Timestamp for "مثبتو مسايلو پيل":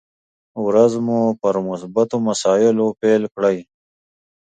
1.67-3.23